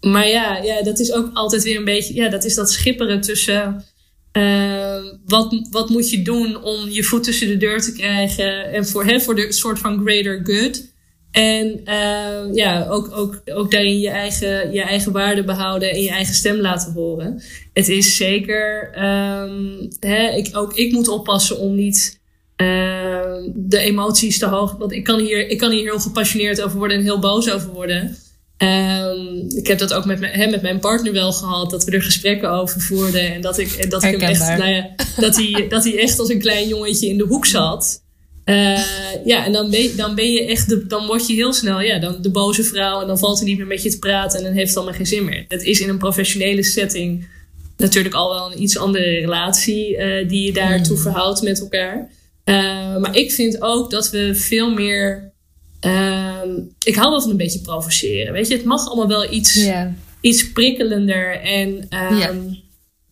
[0.00, 3.20] maar ja, ja, dat is ook altijd weer een beetje, ja, dat is dat schipperen
[3.20, 3.84] tussen
[4.32, 8.86] uh, wat, wat moet je doen om je voet tussen de deur te krijgen en
[8.86, 10.89] voor, hè, voor de soort van greater good.
[11.30, 16.10] En uh, ja, ook, ook, ook daarin je eigen, je eigen waarde behouden en je
[16.10, 17.42] eigen stem laten horen.
[17.72, 22.20] Het is zeker, um, hè, ik, ook ik moet oppassen om niet
[22.56, 22.66] uh,
[23.54, 24.76] de emoties te hoog.
[24.78, 27.70] Want ik kan, hier, ik kan hier heel gepassioneerd over worden en heel boos over
[27.70, 28.16] worden.
[28.58, 32.02] Um, ik heb dat ook met, mijn, met mijn partner wel gehad, dat we er
[32.02, 33.34] gesprekken over voerden.
[33.34, 36.28] En dat ik, dat ik hem echt, nou ja, dat hij, dat hij echt als
[36.28, 38.02] een klein jongetje in de hoek zat.
[38.44, 41.80] Uh, ja, en dan ben, dan ben je echt, de, dan word je heel snel
[41.80, 43.00] ja, dan de boze vrouw.
[43.00, 44.94] En dan valt hij niet meer met je te praten en dan heeft het allemaal
[44.94, 45.44] geen zin meer.
[45.48, 47.28] Het is in een professionele setting
[47.76, 51.02] natuurlijk al wel een iets andere relatie uh, die je daartoe mm.
[51.02, 52.10] verhoudt met elkaar.
[52.44, 55.28] Uh, maar ik vind ook dat we veel meer
[55.86, 58.32] Um, ik hou wel van een beetje provoceren.
[58.32, 59.92] Weet je, het mag allemaal wel iets, yeah.
[60.20, 61.40] iets prikkelender.
[61.40, 62.36] En yeah.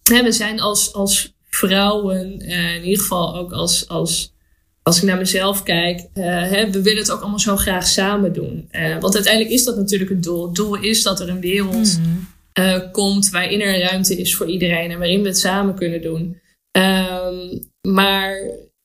[0.03, 4.33] hè, we zijn als, als vrouwen, in ieder geval ook als, als,
[4.89, 8.33] als ik naar mezelf kijk, uh, hè, we willen het ook allemaal zo graag samen
[8.33, 8.69] doen.
[8.73, 10.47] Uh, want uiteindelijk is dat natuurlijk het doel.
[10.47, 12.91] Het doel is dat er een wereld mm.
[12.93, 16.41] komt waarin er ruimte is voor iedereen en waarin we het samen kunnen doen.
[16.79, 18.37] Um, maar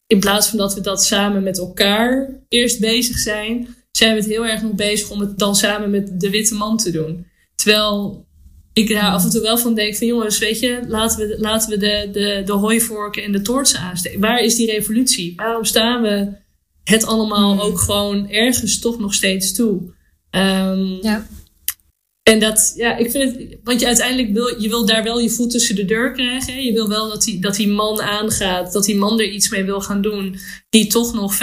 [0.07, 4.29] in plaats van dat we dat samen met elkaar eerst bezig zijn, zijn we het
[4.29, 7.27] heel erg nog bezig om het dan samen met de witte man te doen.
[7.55, 8.25] Terwijl
[8.73, 11.69] ik daar af en toe wel van denk van jongens, weet je, laten we, laten
[11.69, 14.19] we de, de, de hooivorken en de toortsen aansteken.
[14.19, 15.33] Waar is die revolutie?
[15.36, 16.31] Waarom staan we
[16.83, 17.62] het allemaal hmm.
[17.62, 19.81] ook gewoon ergens toch nog steeds toe?
[20.31, 21.27] Um, ja.
[22.23, 25.29] En dat, ja, ik vind het, want je uiteindelijk wil, je wil daar wel je
[25.29, 26.63] voet tussen de deur krijgen.
[26.63, 29.63] Je wil wel dat die, dat die man aangaat, dat die man er iets mee
[29.63, 30.36] wil gaan doen,
[30.69, 31.38] die toch nog 95%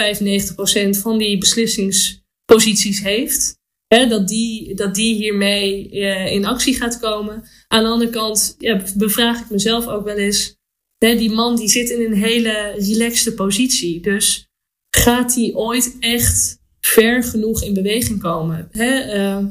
[0.89, 3.59] van die beslissingsposities heeft.
[3.95, 7.43] Hè, dat, die, dat die hiermee uh, in actie gaat komen.
[7.67, 10.55] Aan de andere kant ja, bevraag ik mezelf ook wel eens.
[10.97, 14.01] Hè, die man die zit in een hele relaxte positie.
[14.01, 14.47] Dus
[14.89, 18.67] gaat hij ooit echt ver genoeg in beweging komen?
[18.71, 19.15] Hè?
[19.15, 19.45] Uh,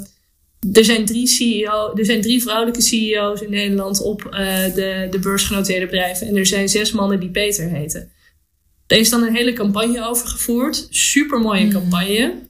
[0.73, 5.19] er zijn drie CEO, er zijn drie vrouwelijke CEO's in Nederland op uh, de, de
[5.19, 6.27] beursgenoteerde bedrijven.
[6.27, 8.13] En er zijn zes mannen die Peter heten.
[8.87, 10.87] Er is dan een hele campagne over gevoerd.
[10.91, 11.73] Super mooie mm.
[11.73, 12.49] campagne.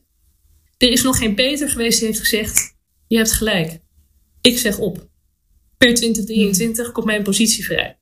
[0.81, 2.75] Er is nog geen Peter geweest die heeft gezegd:
[3.07, 3.81] Je hebt gelijk.
[4.41, 5.09] Ik zeg op.
[5.79, 6.93] Per 2023 mm.
[6.93, 7.99] komt mijn positie vrij.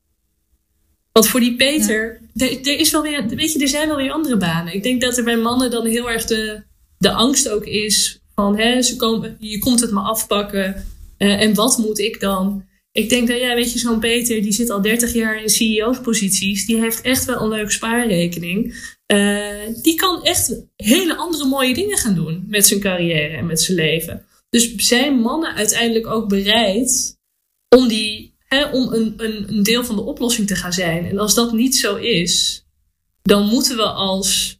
[1.13, 2.47] Want voor die Peter, ja.
[2.47, 4.75] er, er, is wel weer, weet je, er zijn wel weer andere banen.
[4.75, 6.63] Ik denk dat er bij mannen dan heel erg de,
[6.99, 10.87] de angst ook is van, hè, ze komen, je komt het me afpakken.
[11.19, 12.65] Uh, en wat moet ik dan?
[12.99, 16.67] Ik denk dat, ja, weet je, zo'n Peter, die zit al 30 jaar in CEO-posities.
[16.67, 18.75] Die heeft echt wel een leuke spaarrekening.
[19.13, 23.61] Uh, die kan echt hele andere mooie dingen gaan doen met zijn carrière en met
[23.61, 24.25] zijn leven.
[24.51, 27.19] Dus zijn mannen uiteindelijk ook bereid
[27.77, 31.07] om, die, hè, om een, een, deel van de oplossing te gaan zijn?
[31.07, 32.65] En als dat niet zo is,
[33.23, 34.59] dan moeten we als,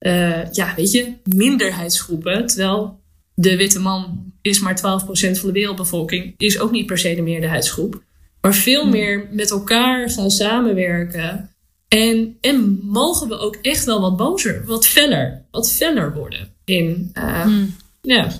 [0.00, 3.03] uh, ja, weet je, minderheidsgroepen, terwijl
[3.34, 7.22] de witte man is maar 12% van de wereldbevolking, is ook niet per se de
[7.22, 8.02] meerderheidsgroep.
[8.40, 8.90] Maar veel hmm.
[8.90, 11.50] meer met elkaar gaan samenwerken.
[11.88, 17.10] En, en mogen we ook echt wel wat bozer, wat feller, wat feller worden in
[17.14, 17.46] uh,
[18.02, 18.30] ja,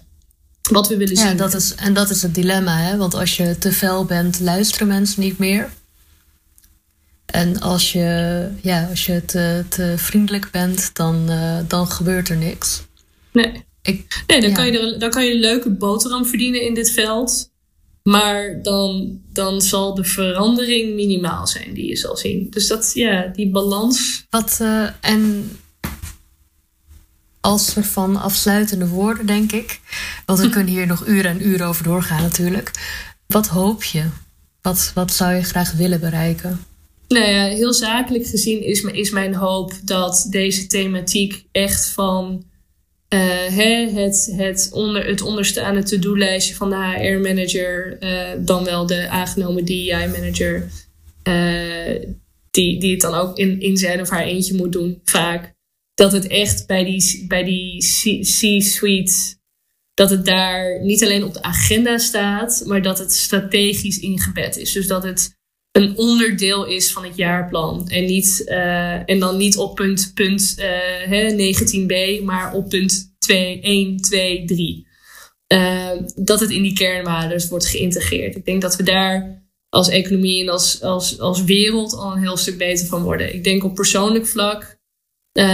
[0.71, 1.37] wat we willen ja, zien.
[1.37, 2.97] Dat is, en dat is het dilemma, hè?
[2.97, 5.69] want als je te fel bent, luisteren mensen niet meer.
[7.27, 12.37] En als je, ja, als je te, te vriendelijk bent, dan, uh, dan gebeurt er
[12.37, 12.83] niks.
[13.33, 13.65] Nee.
[13.85, 16.91] Ik, nee, dan, kan je er, dan kan je een leuke boterham verdienen in dit
[16.91, 17.53] veld.
[18.03, 22.47] Maar dan, dan zal de verandering minimaal zijn die je zal zien.
[22.51, 24.27] Dus dat, ja, die balans.
[24.31, 25.51] Wat, uh, en
[27.41, 29.81] als soort van afsluitende woorden, denk ik.
[30.27, 32.71] Want we kunnen hier nog uren en uren over doorgaan natuurlijk.
[33.27, 34.05] Wat hoop je?
[34.63, 36.65] Wat, wat zou je graag willen bereiken?
[37.09, 42.45] Nou ja, heel zakelijk gezien is, is mijn hoop dat deze thematiek echt van
[43.15, 49.65] uh, het, het, onder, het onderstaande to-do-lijstje van de HR-manager, uh, dan wel de aangenomen
[49.65, 50.69] DEI-manager,
[51.29, 52.13] uh,
[52.51, 55.53] die, die het dan ook in, in zijn of haar eentje moet doen, vaak.
[55.95, 59.37] Dat het echt bij die, bij die C-suite,
[59.95, 64.73] dat het daar niet alleen op de agenda staat, maar dat het strategisch ingebed is.
[64.73, 65.37] Dus dat het
[65.77, 67.89] een onderdeel is van het jaarplan.
[67.89, 70.65] En, niet, uh, en dan niet op punt, punt uh,
[71.09, 74.87] hè, 19b, maar op punt 2, 1, 2, 3.
[75.53, 78.37] Uh, dat het in die kernwaarden wordt geïntegreerd.
[78.37, 82.37] Ik denk dat we daar als economie en als, als, als wereld al een heel
[82.37, 83.35] stuk beter van worden.
[83.35, 84.79] Ik denk op persoonlijk vlak.
[85.39, 85.45] Uh,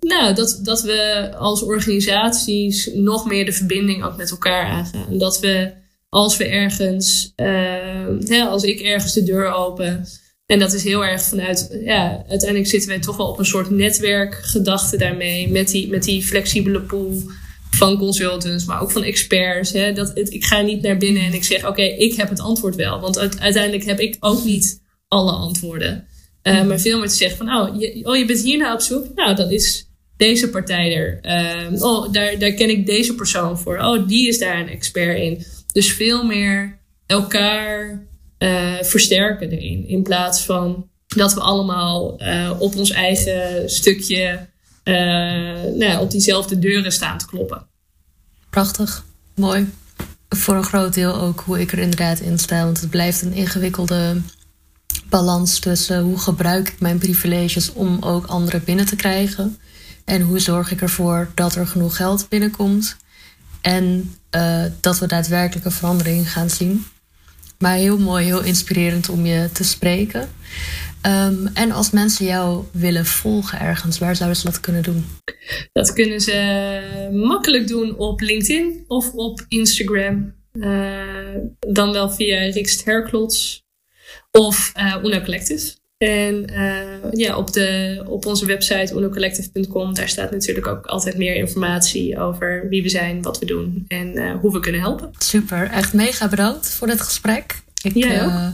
[0.00, 5.18] nou, dat, dat we als organisaties nog meer de verbinding ook met elkaar aangaan.
[5.18, 5.84] Dat we
[6.16, 10.06] als we ergens, uh, als ik ergens de deur open.
[10.46, 13.70] En dat is heel erg vanuit, ja, uiteindelijk zitten wij toch wel op een soort
[13.70, 15.48] netwerkgedachte daarmee.
[15.48, 17.22] Met die, met die flexibele pool
[17.70, 19.72] van consultants, maar ook van experts.
[19.72, 22.40] Hè, dat het, ik ga niet naar binnen en ik zeg, oké, ik heb het
[22.40, 23.00] antwoord wel.
[23.00, 26.06] Want uiteindelijk heb ik ook niet alle antwoorden.
[26.42, 28.80] Uh, maar veel meer te zeggen van, oh je, oh, je bent hier nou op
[28.80, 29.14] zoek?
[29.14, 31.18] Nou, dan is deze partij er.
[31.22, 33.78] Uh, oh, daar, daar ken ik deze persoon voor.
[33.78, 35.44] Oh, die is daar een expert in.
[35.76, 38.02] Dus veel meer elkaar
[38.38, 39.88] uh, versterken erin.
[39.88, 44.46] In plaats van dat we allemaal uh, op ons eigen stukje
[44.84, 44.94] uh,
[45.74, 47.66] nou, op diezelfde deuren staan te kloppen.
[48.50, 49.72] Prachtig, mooi.
[50.28, 52.64] Voor een groot deel ook hoe ik er inderdaad in sta.
[52.64, 54.20] Want het blijft een ingewikkelde
[55.08, 59.58] balans tussen hoe gebruik ik mijn privileges om ook anderen binnen te krijgen.
[60.04, 62.96] En hoe zorg ik ervoor dat er genoeg geld binnenkomt.
[63.66, 66.84] En uh, dat we daadwerkelijke verandering gaan zien.
[67.58, 70.28] Maar heel mooi, heel inspirerend om je te spreken.
[71.06, 75.04] Um, en als mensen jou willen volgen ergens, waar zouden ze dat kunnen doen?
[75.72, 80.34] Dat kunnen ze makkelijk doen op LinkedIn of op Instagram.
[80.52, 83.64] Uh, dan wel via Rikst Herklots
[84.30, 84.96] of uh.
[85.98, 91.34] En uh, ja, op, de, op onze website unocollective.com, daar staat natuurlijk ook altijd meer
[91.34, 95.10] informatie over wie we zijn, wat we doen en uh, hoe we kunnen helpen.
[95.18, 97.62] Super, echt mega bedankt voor dit gesprek.
[97.82, 98.48] Ik uh,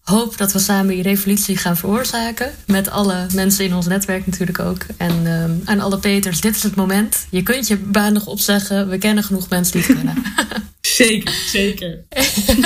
[0.00, 2.50] hoop dat we samen die revolutie gaan veroorzaken.
[2.66, 4.86] Met alle mensen in ons netwerk natuurlijk ook.
[4.96, 7.26] En um, aan alle Peters, dit is het moment.
[7.30, 8.88] Je kunt je baan nog opzeggen.
[8.88, 10.22] We kennen genoeg mensen die het kunnen.
[10.80, 12.04] zeker, zeker.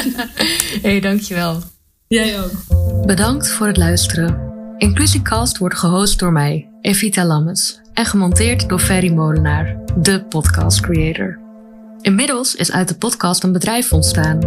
[0.83, 1.62] hey, dankjewel.
[2.12, 2.51] Jij ook.
[3.07, 4.53] Bedankt voor het luisteren.
[4.79, 11.38] Inclusiecast wordt gehost door mij, Evita Lammes, en gemonteerd door Ferry Molenaar, de podcast creator.
[12.01, 14.44] Inmiddels is uit de podcast een bedrijf ontstaan.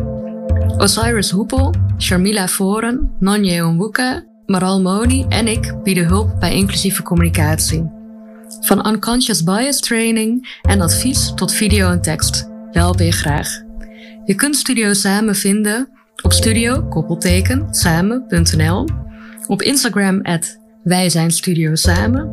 [0.78, 7.92] Osiris Hoepel, Sharmila Voren, Nonye Onwuka, Maral Moni en ik bieden hulp bij inclusieve communicatie.
[8.62, 12.50] Van unconscious bias training en advies tot video en tekst.
[12.72, 13.64] Helpen je graag.
[14.26, 15.95] Je kunt Studio Samen vinden
[16.26, 18.88] op studio, koppelteken, samen.nl.
[19.48, 22.32] Op Instagram at wij zijn Studio Samen.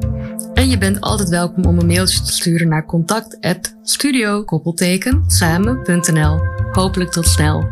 [0.55, 5.25] En je bent altijd welkom om een mailtje te sturen naar contact at studio, koppelteken,
[5.27, 6.41] samen.nl.
[6.73, 7.65] Hopelijk tot snel.